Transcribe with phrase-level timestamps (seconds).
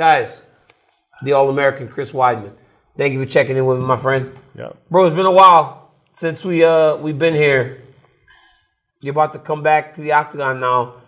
[0.00, 0.46] Guys,
[1.24, 2.54] the All American Chris Weidman.
[2.96, 4.32] Thank you for checking in with me, my friend.
[4.56, 4.70] Yeah.
[4.90, 7.82] Bro, it's been a while since we uh we've been here.
[9.02, 11.02] You're about to come back to the octagon now.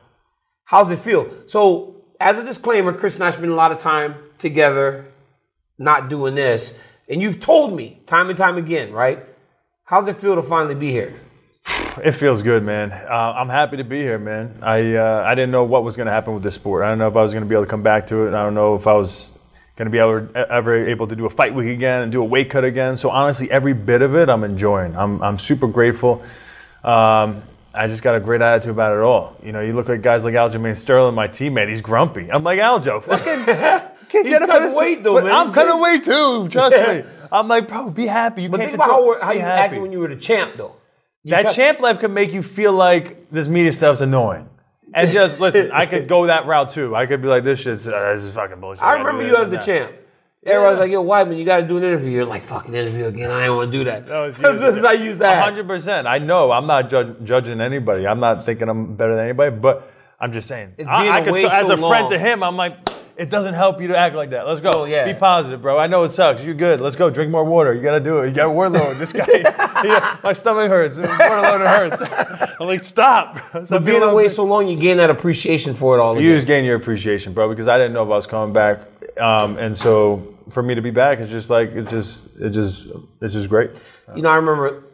[0.64, 1.26] How's it feel?
[1.47, 5.06] So, as a disclaimer, Chris and I spend a lot of time together,
[5.78, 6.78] not doing this.
[7.09, 9.24] And you've told me time and time again, right?
[9.84, 11.19] How's it feel to finally be here?
[12.03, 12.91] It feels good, man.
[12.91, 14.59] Uh, I'm happy to be here, man.
[14.62, 16.84] I uh, I didn't know what was going to happen with this sport.
[16.84, 18.28] I don't know if I was going to be able to come back to it.
[18.28, 19.34] I don't know if I was
[19.77, 22.25] going to be ever, ever able to do a fight week again and do a
[22.25, 22.97] weight cut again.
[22.97, 24.97] So honestly, every bit of it, I'm enjoying.
[24.97, 26.22] I'm I'm super grateful.
[26.83, 27.43] Um,
[27.75, 29.37] I just got a great attitude about it all.
[29.43, 31.69] You know, you look at guys like Aljamain Sterling, my teammate.
[31.69, 32.31] He's grumpy.
[32.31, 33.45] I'm like Aljo, fucking.
[34.09, 35.33] Can't He's get cutting weight though, man.
[35.33, 36.49] I'm cutting weight too.
[36.49, 37.11] Trust me.
[37.31, 38.43] I'm like, bro, be happy.
[38.43, 39.61] You but think about how, how you happy.
[39.61, 40.77] acted when you were the champ, though.
[41.25, 44.49] You that cut- champ life can make you feel like this media stuff's annoying.
[44.94, 46.94] And just listen, I could go that route too.
[46.94, 48.83] I could be like, this shit's uh, this is fucking bullshit.
[48.83, 49.65] I remember you as the that.
[49.65, 49.93] champ.
[50.44, 52.10] Everybody's like, yo, Weidman, you got to do an interview.
[52.10, 53.31] You're like, fucking interview again.
[53.31, 54.09] I don't want to do that.
[54.09, 55.55] No, it's I use that.
[55.55, 56.06] 100%.
[56.06, 56.50] I know.
[56.50, 58.09] I'm not judge, judging anybody.
[58.09, 60.75] I'm not thinking I'm better than anybody, but I'm just saying.
[60.84, 61.93] I, I could, t- so as a long.
[61.93, 62.77] friend to him, I'm like,
[63.17, 64.47] it doesn't help you to act like that.
[64.47, 64.71] Let's go.
[64.73, 65.05] Oh, yeah.
[65.05, 65.78] Be positive, bro.
[65.78, 66.43] I know it sucks.
[66.43, 66.81] You're good.
[66.81, 67.11] Let's go.
[67.11, 67.75] Drink more water.
[67.75, 68.28] You got to do it.
[68.28, 68.99] You got warlord.
[68.99, 69.27] This guy,
[69.84, 70.97] yeah, my stomach hurts.
[70.97, 72.03] Warlord hurts.
[72.61, 73.39] I'm like, stop.
[73.39, 76.15] stop but being away so long, you gain that appreciation for it all.
[76.15, 76.37] You again.
[76.37, 78.81] just gain your appreciation, bro, because I didn't know if I was coming back,
[79.21, 82.89] um, and so for me to be back, it's just like it's just it just
[83.21, 83.71] it's just great.
[84.15, 84.84] You know, I remember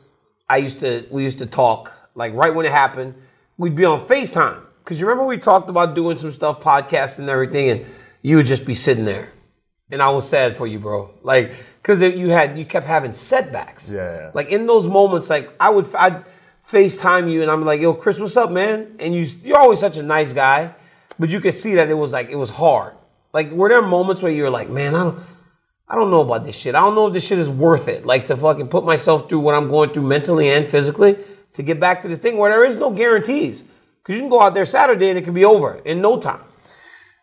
[0.48, 3.14] I used to we used to talk like right when it happened.
[3.56, 7.28] We'd be on Facetime because you remember we talked about doing some stuff, podcasting and
[7.28, 7.86] everything, and
[8.28, 9.32] you would just be sitting there.
[9.90, 11.14] And I was sad for you, bro.
[11.22, 13.90] Like, cause you had, you kept having setbacks.
[13.90, 14.30] Yeah, yeah.
[14.34, 16.24] Like in those moments, like I would, I'd
[16.62, 18.96] FaceTime you and I'm like, yo, Chris, what's up, man?
[19.00, 20.74] And you, you're always such a nice guy,
[21.18, 22.94] but you could see that it was like, it was hard.
[23.32, 25.18] Like, were there moments where you were like, man, I don't,
[25.88, 26.74] I don't know about this shit.
[26.74, 28.04] I don't know if this shit is worth it.
[28.04, 31.16] Like to fucking put myself through what I'm going through mentally and physically
[31.54, 33.64] to get back to this thing where there is no guarantees.
[34.04, 36.42] Cause you can go out there Saturday and it can be over in no time.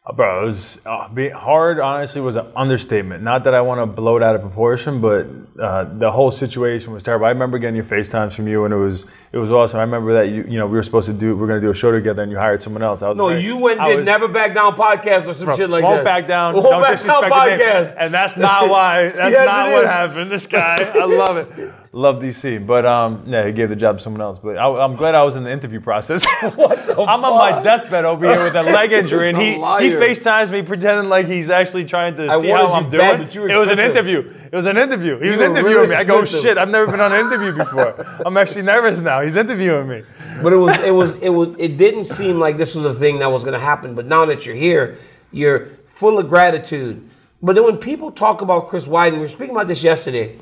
[0.07, 1.80] Uh, bro, it was uh, hard.
[1.80, 3.24] Honestly, was an understatement.
[3.24, 5.25] Not that I want to blow it out of proportion, but
[5.60, 7.25] uh, the whole situation was terrible.
[7.25, 9.80] I remember getting your FaceTimes from you, and it was it was awesome.
[9.80, 11.72] I remember that you you know we were supposed to do we are to do
[11.72, 13.02] a show together, and you hired someone else.
[13.02, 15.72] no, very, you went and did was, Never Back Down podcast or some bro, shit
[15.72, 16.06] like won't that.
[16.06, 16.54] Back down.
[16.54, 17.96] Won't don't back down podcast.
[17.98, 19.10] And that's not why.
[19.16, 20.31] That's yes, not what happened.
[20.31, 21.74] This guy, I love it.
[21.95, 24.38] Love DC, but um, yeah, he gave the job to someone else.
[24.38, 26.25] But I, am glad I was in the interview process.
[26.56, 29.59] what the I'm on my deathbed over here with a leg injury, and he he.
[29.59, 33.00] FaceTimes me pretending like he's actually trying to I see how I'm doing.
[33.00, 34.30] bad, were it was an interview.
[34.51, 35.18] It was an interview.
[35.19, 35.95] He You was interviewing really me.
[35.95, 38.06] I go, shit, I've never been on an interview before.
[38.25, 39.21] I'm actually nervous now.
[39.21, 40.03] He's interviewing me.
[40.44, 43.19] But it was it was it was it didn't seem like this was a thing
[43.19, 43.95] that was going to happen.
[43.95, 44.97] But now that you're here,
[45.31, 47.09] you're full of gratitude.
[47.42, 50.36] But then when people talk about Chris Weidman, we were speaking about this yesterday,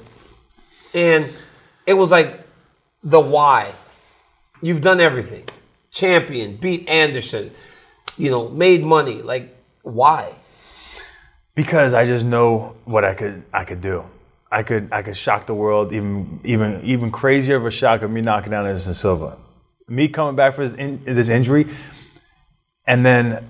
[0.93, 1.31] and
[1.85, 2.39] it was like
[3.03, 3.73] the why.
[4.61, 5.43] You've done everything,
[5.91, 7.51] champion, beat Anderson,
[8.17, 9.21] you know, made money.
[9.21, 10.33] Like why?
[11.55, 14.05] Because I just know what I could I could do.
[14.51, 18.11] I could I could shock the world even even even crazier of a shock of
[18.11, 19.37] me knocking down Anderson Silva.
[19.89, 21.67] Me coming back for this, in, this injury,
[22.87, 23.49] and then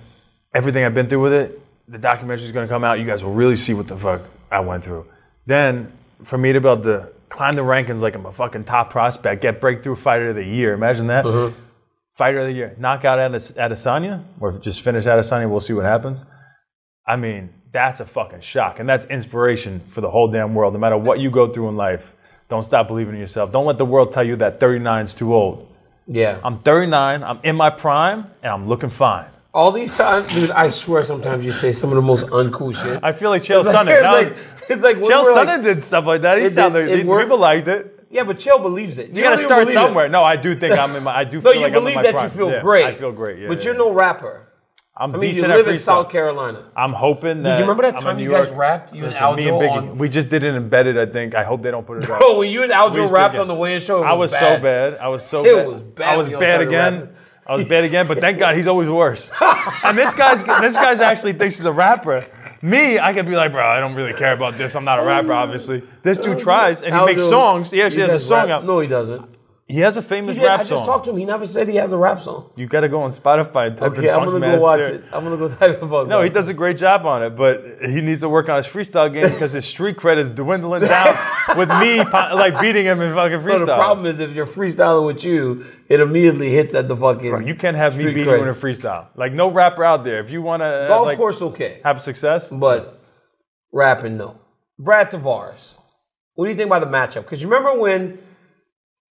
[0.53, 1.59] everything I've been through with it.
[1.87, 2.99] The documentary is going to come out.
[2.99, 5.05] You guys will really see what the fuck I went through.
[5.45, 5.91] Then
[6.23, 9.41] for me to be able to climb the rankings like I'm a fucking top prospect,
[9.41, 10.73] get breakthrough fighter of the year.
[10.73, 11.25] Imagine that.
[11.25, 11.51] Uh-huh.
[12.15, 15.49] Fighter of the year, knockout out Ades- Adesanya, or just finish Adesanya.
[15.49, 16.23] We'll see what happens.
[17.07, 18.79] I mean, that's a fucking shock.
[18.79, 20.73] And that's inspiration for the whole damn world.
[20.73, 22.13] No matter what you go through in life,
[22.49, 23.51] don't stop believing in yourself.
[23.51, 25.67] Don't let the world tell you that 39 is too old.
[26.05, 26.39] Yeah.
[26.43, 29.25] I'm 39, I'm in my prime, and I'm looking fine.
[29.53, 32.99] All these times, dude, I swear sometimes you say some of the most uncool shit.
[33.03, 33.91] I feel like Chael It's like- Sonnen.
[33.91, 36.39] it's like- it's like Chael we're like- Sonnen did stuff like that.
[36.39, 37.99] He It sounded, it he- people liked it.
[38.09, 39.09] Yeah, but Chael believes it.
[39.09, 39.73] You, don't gotta start believe it.
[39.79, 40.09] somewhere.
[40.09, 41.15] No, I do think I'm in my.
[41.17, 42.23] I do No, feel you like I'm in believe my that prime.
[42.25, 42.85] you feel Yeah, great.
[42.85, 43.39] I feel great.
[43.39, 43.63] Yeah, but yeah.
[43.65, 44.47] you're no rapper.
[44.95, 45.79] I'm I mean, you live at in.
[45.79, 46.65] South Carolina.
[46.75, 47.55] I'm hoping that.
[47.55, 48.93] Do you remember that time you guys rapped?
[48.93, 49.71] You and Listen, me and Biggie.
[49.91, 50.99] on- We just did it embedded.
[50.99, 51.33] I think.
[51.35, 52.05] I hope they don't put it.
[52.05, 54.57] Bro, when you and Aljo rapped on the weigh-in show, it I was bad.
[54.57, 54.97] so bad.
[54.99, 55.67] I was so It bad.
[55.67, 57.09] was bad I was bad again.
[57.45, 59.29] I was bad again, but thank God he's always worse.
[59.83, 62.25] and this guy's this guy's actually thinks he's a rapper.
[62.61, 64.73] Me, I could be like, bro, I don't really care about this.
[64.75, 65.83] I'm not a rapper, obviously.
[66.01, 67.71] This dude tries and he makes songs.
[67.71, 68.59] He actually has a does song rap.
[68.59, 68.65] out.
[68.65, 69.32] No, he doesn't.
[69.73, 70.47] He has a famous He did.
[70.47, 71.17] rap I just talked to him.
[71.17, 72.51] He never said he had the rap song.
[72.55, 75.03] You gotta go on Spotify and type Okay, in I'm gonna go watch it.
[75.11, 76.07] I'm gonna go type it up.
[76.07, 78.67] No, he does a great job on it, but he needs to work on his
[78.67, 81.17] freestyle game because his street cred is dwindling down
[81.57, 83.65] with me like beating him in fucking No, freestyle.
[83.65, 87.31] the problem is if you're freestyling with you, it immediately hits at the fucking.
[87.31, 88.37] Bro, you can't have me street beat cred.
[88.37, 89.07] you in a freestyle.
[89.15, 90.19] Like no rapper out there.
[90.23, 93.01] If you want to uh, Golf like, course, okay, have success, but
[93.71, 94.39] rapping, no.
[94.77, 95.73] Brad Tavares,
[96.35, 97.23] what do you think about the matchup?
[97.23, 98.19] Because you remember when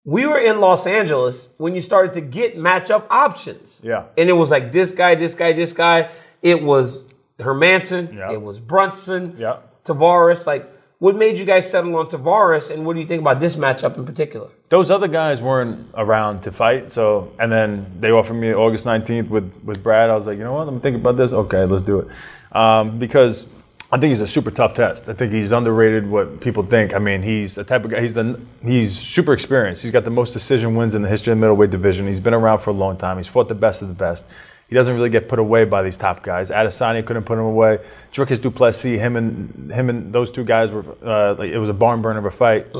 [0.04, 3.80] we were in Los Angeles when you started to get matchup options.
[3.84, 4.06] Yeah.
[4.18, 6.10] And it was like this guy, this guy, this guy.
[6.42, 7.04] It was
[7.38, 8.14] Hermansson.
[8.14, 8.32] Yeah.
[8.32, 9.36] It was Brunson.
[9.38, 9.58] Yeah.
[9.84, 10.46] Tavares.
[10.46, 10.68] Like,
[10.98, 12.70] what made you guys settle on Tavares?
[12.70, 14.50] And what do you think about this matchup in particular?
[14.72, 16.90] those other guys weren't around to fight.
[16.90, 20.08] So, and then they offered me August 19th with, with Brad.
[20.08, 20.66] I was like, you know what?
[20.66, 21.30] I'm thinking about this.
[21.30, 22.56] Okay, let's do it.
[22.56, 23.44] Um, because
[23.92, 25.10] I think he's a super tough test.
[25.10, 26.94] I think he's underrated what people think.
[26.94, 29.82] I mean, he's the type of guy, he's the, he's super experienced.
[29.82, 32.06] He's got the most decision wins in the history of the middleweight division.
[32.06, 33.18] He's been around for a long time.
[33.18, 34.24] He's fought the best of the best.
[34.66, 36.48] He doesn't really get put away by these top guys.
[36.48, 37.80] Adesanya couldn't put him away.
[38.10, 41.68] Dricus du Plessis, him and him and those two guys were uh, like it was
[41.68, 42.74] a barn burner of a fight.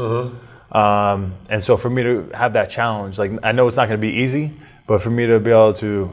[0.74, 4.00] Um, and so for me to have that challenge, like I know it's not going
[4.00, 4.50] to be easy,
[4.86, 6.10] but for me to be able to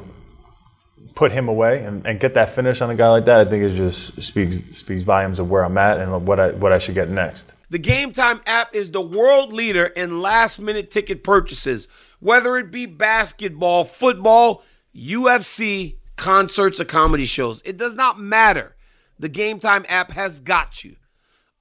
[1.19, 3.61] put him away and, and get that finish on a guy like that, I think
[3.61, 6.95] it just speaks speaks volumes of where I'm at and what I what I should
[6.95, 7.51] get next.
[7.69, 11.89] The Game Time app is the world leader in last minute ticket purchases,
[12.21, 14.63] whether it be basketball, football,
[14.95, 17.61] UFC, concerts, or comedy shows.
[17.65, 18.77] It does not matter.
[19.19, 20.95] The Game Time app has got you.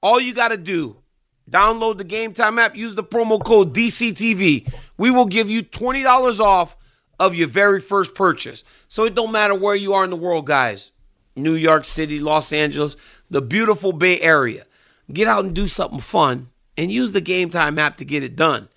[0.01, 1.01] All you got to do,
[1.51, 4.73] download the Game Time app, use the promo code DCTV.
[4.97, 6.77] We will give you $20 off
[7.19, 8.63] of your very first purchase.
[8.87, 10.91] So it don't matter where you are in the world, guys.
[11.35, 12.95] New York City, Los Angeles,
[13.29, 14.65] the beautiful Bay Area.
[15.11, 18.35] Get out and do something fun and use the Game Time app to get it
[18.35, 18.69] done.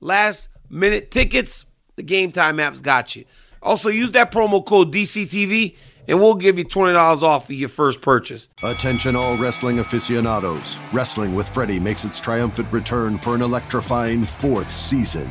[0.00, 3.24] Last minute tickets, the Game Time app's got you.
[3.62, 8.02] Also, use that promo code DCTV and we'll give you $20 off of your first
[8.02, 8.48] purchase.
[8.62, 10.76] Attention, all wrestling aficionados.
[10.92, 15.30] Wrestling with Freddie makes its triumphant return for an electrifying fourth season.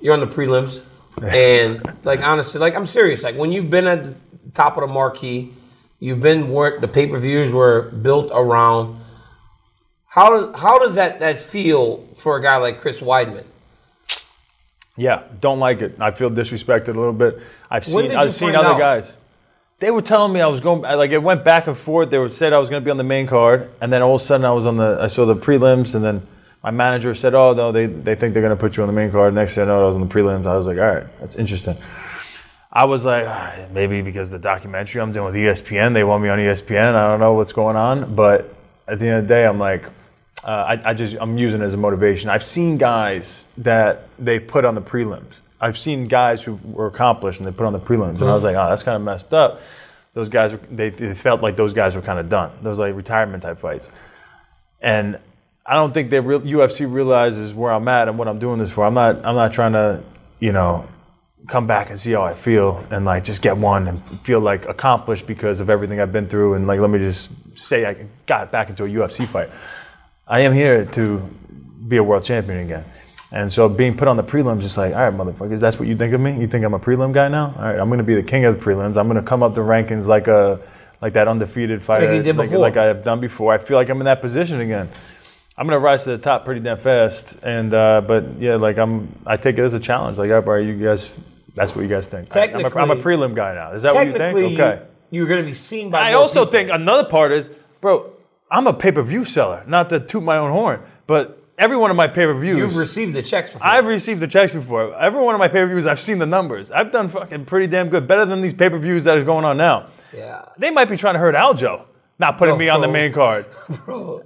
[0.00, 0.80] You're on the prelims.
[1.22, 3.22] And like honestly, like I'm serious.
[3.22, 4.14] Like when you've been at the
[4.54, 5.52] top of the marquee,
[6.00, 9.00] you've been where the pay-per-views were built around.
[10.06, 13.44] How does how does that that feel for a guy like Chris Weidman?
[14.96, 15.96] Yeah, don't like it.
[16.00, 17.40] I feel disrespected a little bit.
[17.70, 18.78] I've seen I've seen other out?
[18.78, 19.16] guys.
[19.78, 22.10] They were telling me I was going like it went back and forth.
[22.10, 24.16] They were said I was going to be on the main card, and then all
[24.16, 26.26] of a sudden I was on the I saw the prelims, and then
[26.62, 29.10] my manager said, "Oh no, they they think they're to put you on the main
[29.10, 30.46] card." Next thing I know, I was on the prelims.
[30.46, 31.76] I was like, "All right, that's interesting."
[32.72, 36.28] I was like, "Ah, maybe because the documentary I'm doing with ESPN, they want me
[36.28, 36.94] on ESPN.
[36.94, 38.54] I don't know what's going on, but
[38.86, 39.84] at the end of the day, I'm like,
[40.44, 42.30] uh, I, I just I'm using it as a motivation.
[42.30, 45.34] I've seen guys that they put on the prelims.
[45.60, 48.44] I've seen guys who were accomplished and they put on the prelims, and I was
[48.44, 49.60] like, oh, that's kind of messed up.
[50.14, 52.50] Those guys, they, they felt like those guys were kind of done.
[52.62, 53.90] Those like retirement type fights,
[54.80, 55.18] and
[55.64, 58.70] I don't think they real, UFC realizes where I'm at and what I'm doing this
[58.70, 58.84] for.
[58.84, 60.02] I'm not I'm not trying to
[60.40, 60.88] you know
[61.48, 64.66] come back and see how I feel and like just get one and feel like
[64.66, 68.50] accomplished because of everything I've been through and like let me just say I got
[68.50, 69.50] back into a UFC fight.
[70.26, 71.18] I am here to
[71.88, 72.84] be a world champion again.
[73.32, 75.96] And so being put on the prelims is like, all right, motherfuckers, that's what you
[75.96, 76.38] think of me?
[76.38, 77.54] You think I'm a prelim guy now?
[77.56, 78.98] All right, I'm going to be the king of the prelims.
[78.98, 80.60] I'm going to come up the rankings like a
[81.00, 83.52] like that undefeated fighter, did like, like I have done before.
[83.52, 84.88] I feel like I'm in that position again.
[85.62, 87.36] I'm to rise to the top pretty damn fast.
[87.44, 90.18] And uh, but yeah, like I'm, I take it as a challenge.
[90.18, 91.12] Like, all right, you guys,
[91.54, 92.34] that's what you guys think.
[92.36, 93.72] I'm a, I'm a prelim guy now.
[93.72, 94.36] Is that what you think?
[94.58, 94.82] Okay.
[95.12, 96.00] you're to be seen by.
[96.00, 96.50] I also people.
[96.50, 97.48] think another part is,
[97.80, 98.12] bro,
[98.50, 99.62] I'm a pay-per-view seller.
[99.68, 103.22] Not to toot my own horn, but every one of my pay-per-views, you've received the
[103.22, 103.64] checks before.
[103.64, 105.00] I've received the checks before.
[105.00, 106.72] Every one of my pay-per-views, I've seen the numbers.
[106.72, 109.90] I've done fucking pretty damn good, better than these pay-per-views that are going on now.
[110.12, 110.44] Yeah.
[110.58, 111.84] They might be trying to hurt Aljo,
[112.18, 113.46] not putting Bro, me on the main card.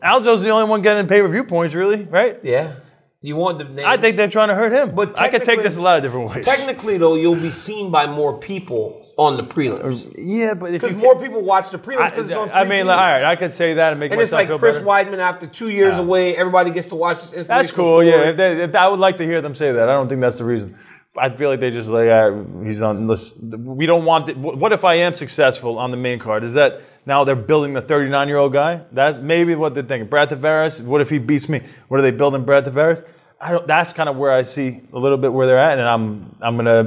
[0.03, 2.39] Aljo's the only one getting pay-per-view points, really, right?
[2.43, 2.75] Yeah.
[3.23, 3.83] You want the names.
[3.85, 4.95] I think they're trying to hurt him.
[4.95, 6.45] But I could take this a lot of different ways.
[6.45, 10.15] Technically, though, you'll be seen by more people on the prelims.
[10.17, 12.99] Yeah, but if because more people watch the prelims because it's on I mean, like,
[12.99, 14.87] all right, I could say that and make and it's like Chris better.
[14.87, 16.03] Weidman after two years Yeah.
[16.03, 17.47] away, everybody gets to watch this.
[17.47, 18.05] That's cool.
[18.05, 19.89] Yeah, if they, if I would like to hear them say that.
[19.89, 20.77] I don't think that's the reason.
[21.19, 23.09] I feel like they just like uh, he's on.
[23.09, 24.27] Listen, we don't want.
[24.27, 26.45] The, what if I am successful on the main card?
[26.45, 28.83] Is that now they're building the 39 year old guy?
[28.93, 30.09] That's maybe what they're thinking.
[30.09, 30.81] Brad Tavares.
[30.83, 31.63] What if he beats me?
[31.89, 33.05] What are they building Brad Tavares?
[33.41, 35.87] I don't, that's kind of where I see a little bit where they're at, and
[35.89, 36.81] I'm I'm gonna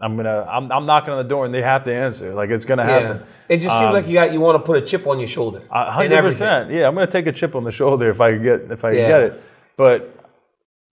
[0.00, 2.32] I'm gonna I'm, I'm knocking on the door, and they have to answer.
[2.32, 3.00] Like it's gonna Yeah.
[3.00, 3.26] happen.
[3.48, 5.26] It just seems Um, like you got you want to put a chip on your
[5.28, 5.62] shoulder.
[5.70, 6.70] a hundred percent.
[6.70, 8.90] Yeah, I'm gonna take a chip on the shoulder if I can get if I
[8.92, 9.08] Yeah.
[9.08, 9.42] get it.
[9.76, 10.12] But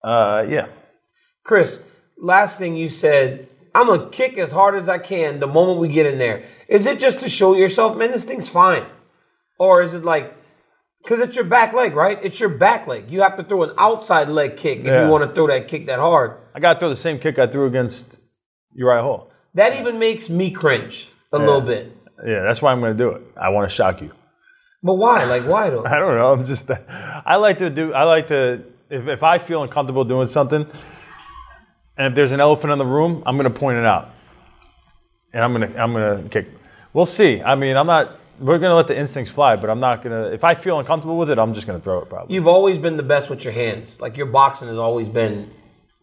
[0.03, 0.65] Uh, yeah.
[1.43, 1.81] Chris,
[2.17, 5.87] last thing you said, I'm gonna kick as hard as I can the moment we
[5.87, 6.43] get in there.
[6.67, 8.85] Is it just to show yourself, man, this thing's fine?
[9.59, 10.35] Or is it like,
[11.03, 12.17] because it's your back leg, right?
[12.23, 13.09] It's your back leg.
[13.09, 15.05] You have to throw an outside leg kick if Yeah.
[15.05, 16.37] you want to throw that kick that hard.
[16.55, 18.19] I got to throw the same kick I threw against
[18.73, 19.31] Uriah Hall.
[19.55, 21.45] That even makes me cringe a Yeah.
[21.45, 21.95] little bit.
[22.25, 23.21] Yeah, that's why I'm going to do it.
[23.35, 24.11] I want to shock you.
[24.81, 25.23] But why?
[25.25, 25.85] Like, why though?
[25.85, 26.33] I don't know.
[26.33, 26.69] I'm just.
[27.25, 27.93] I like to do.
[27.93, 28.63] I like to.
[28.89, 30.67] If, if I feel uncomfortable doing something,
[31.97, 34.09] and if there's an elephant in the room, I'm going to point it out,
[35.33, 35.79] and I'm going to.
[35.81, 36.47] I'm going to kick.
[36.93, 37.41] We'll see.
[37.41, 38.19] I mean, I'm not.
[38.39, 40.33] We're going to let the instincts fly, but I'm not going to.
[40.33, 42.09] If I feel uncomfortable with it, I'm just going to throw it.
[42.09, 42.33] Probably.
[42.33, 43.99] You've always been the best with your hands.
[44.01, 45.49] Like your boxing has always been.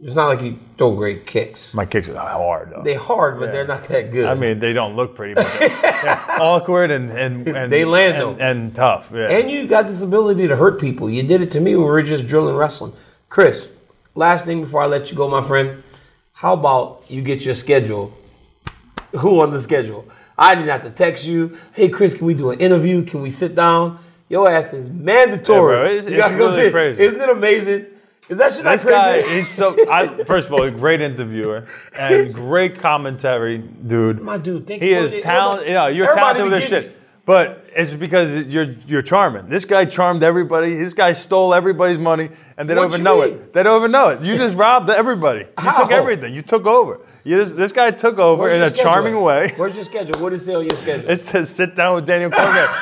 [0.02, 1.74] It's not like you throw great kicks.
[1.74, 2.70] My kicks are hard.
[2.70, 2.80] Though.
[2.82, 3.50] They're hard, but Yeah.
[3.52, 4.24] they're not that good.
[4.24, 8.16] I mean, they don't look pretty, but they're, they're awkward and and, and They land,
[8.16, 8.42] and, though.
[8.42, 9.10] and tough.
[9.12, 9.30] Yeah.
[9.30, 11.10] And you got this ability to hurt people.
[11.10, 12.94] You did it to me when we were just drilling wrestling.
[13.28, 13.68] Chris,
[14.14, 15.82] last thing before I let you go, my friend.
[16.32, 18.16] How about you get your schedule?
[19.18, 20.06] Who on the schedule?
[20.38, 21.56] I didn't have to text you.
[21.74, 23.02] Hey, Chris, can we do an interview?
[23.04, 23.98] Can we sit down?
[24.28, 25.74] Your ass is mandatory.
[25.74, 26.72] Yeah, bro, it's- You gotta it's go really sit.
[26.72, 27.02] crazy.
[27.02, 27.86] Isn't it amazing?
[28.28, 29.74] Is that shit This guy, he's so.
[29.90, 31.66] I, first of all, a great interviewer
[31.98, 34.20] and great commentary, dude.
[34.22, 34.98] My dude, thank he you.
[34.98, 35.66] is talented.
[35.68, 36.96] Yeah, you're talented with this shit.
[37.26, 39.48] But it's because you're you're charming.
[39.48, 40.74] This guy charmed everybody.
[40.74, 43.34] This guy stole everybody's money, and they don't What even you know mean?
[43.34, 43.52] it.
[43.52, 44.22] They don't even know it.
[44.22, 45.40] You just robbed everybody.
[45.40, 45.82] You How?
[45.82, 46.34] took everything.
[46.34, 47.00] You took over.
[47.22, 48.90] You just, this guy took over Where's in your a schedule?
[48.92, 49.52] charming way.
[49.56, 50.18] Where's your schedule?
[50.22, 51.10] What does it say on your schedule?
[51.10, 52.66] It says sit down with Daniel Cormier.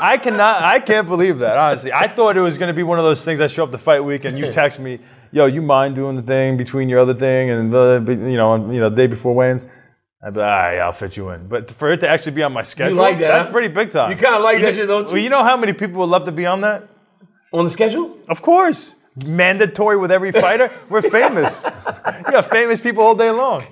[0.00, 1.92] I cannot, I can't believe that, honestly.
[1.92, 3.78] I thought it was going to be one of those things I show up the
[3.78, 4.98] fight week and you text me,
[5.30, 8.80] yo, you mind doing the thing between your other thing and, the you know, you
[8.80, 9.66] know, the day before weigh-ins?
[10.22, 11.46] I'd be like, all right, I'll fit you in.
[11.46, 13.52] But for it to actually be on my schedule, like that, that's huh?
[13.52, 14.10] pretty big time.
[14.10, 15.12] You kinda like that shit, don't you?
[15.12, 16.88] Well, you know how many people would love to be on that?
[17.52, 18.18] On the schedule?
[18.28, 18.96] Of course.
[19.14, 20.70] Mandatory with every fighter.
[20.88, 21.62] We're famous.
[21.64, 23.62] you got famous people all day long.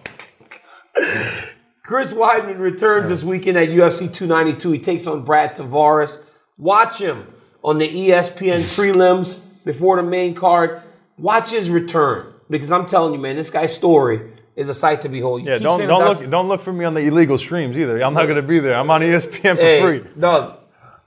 [1.83, 4.71] Chris Weidman returns this weekend at UFC 292.
[4.73, 6.23] He takes on Brad Tavares.
[6.57, 7.27] Watch him
[7.63, 10.83] on the ESPN prelims before the main card.
[11.19, 15.09] Watch his return because I'm telling you, man, this guy's story is a sight to
[15.09, 15.43] behold.
[15.43, 18.01] You Yeah, don't don't look don't look for me on the illegal streams either.
[18.03, 18.77] I'm not going to be there.
[18.77, 20.05] I'm on ESPN for Hey, free.
[20.19, 20.59] dog,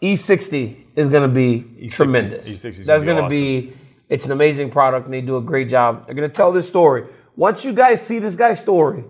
[0.01, 2.47] E60 is going to be E tremendous.
[2.49, 3.73] E60 That's going to be,
[4.09, 6.05] it's an amazing product and they do a great job.
[6.05, 7.05] They're going to tell this story.
[7.35, 9.03] Once you guys see this guy's story,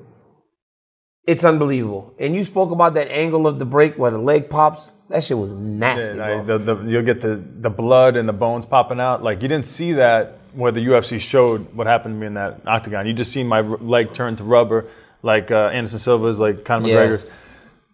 [1.25, 2.13] it's unbelievable.
[2.19, 4.93] And you spoke about that angle of the break where the leg pops.
[5.09, 6.55] That shit was nasty, Yeah, bro.
[6.55, 9.23] I- the, the, you'll get the, the blood and the bones popping out.
[9.23, 12.61] Like you didn't see that where the UFC showed what happened to me in that
[12.65, 13.05] octagon.
[13.07, 14.85] You just seen my r- leg turn to rubber,
[15.21, 16.95] like uh, Anderson Silva's, like Conor Yeah.
[16.95, 17.25] McGregor's.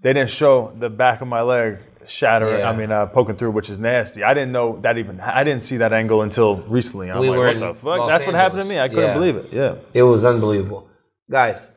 [0.02, 2.60] They didn't show the back of my leg shattering.
[2.60, 2.70] Yeah.
[2.70, 4.24] I mean, uh, poking through, which is nasty.
[4.24, 5.20] I didn't know that even.
[5.22, 7.10] I didn't see that angle until recently.
[7.12, 7.86] I'm We like, were what the fuck?
[8.00, 8.80] Los That's what happened to me.
[8.80, 9.14] I couldn't Yeah.
[9.14, 9.50] believe it.
[9.52, 9.76] Yeah.
[9.94, 10.88] It was unbelievable.
[11.32, 11.72] Guys,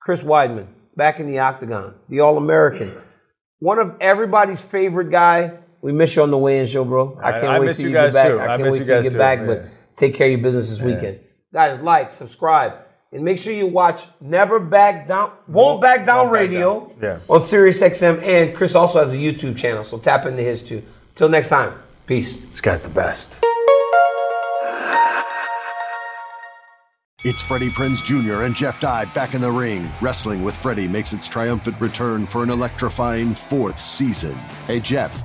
[0.00, 2.92] Chris Weidman, back in the octagon, the All American.
[3.60, 5.52] One of everybody's favorite guy.
[5.80, 7.18] We miss you on the weigh-in show, bro.
[7.22, 8.28] I I- can't I wait miss till you you get back.
[8.28, 8.40] too.
[8.40, 9.46] I I can't miss wait till you get too, back, yeah.
[9.46, 9.64] but
[9.98, 10.86] take care of your business this Yeah.
[10.86, 11.18] weekend.
[11.52, 12.72] Guys, like, subscribe,
[13.12, 17.16] and make sure you watch Never Back Down, Won't Back Down Radio Yeah.
[17.28, 18.20] on Sirius XM.
[18.22, 20.82] And Chris also has a YouTube channel, so tap into his too.
[21.14, 21.72] Till next time,
[22.06, 22.36] peace.
[22.36, 23.38] This guy's the best.
[27.24, 28.42] It's Freddie Prinze Jr.
[28.44, 29.90] and Jeff Dye back in the ring.
[30.00, 34.34] Wrestling with Freddie makes its triumphant return for an electrifying fourth season.
[34.68, 35.24] Hey, Jeff,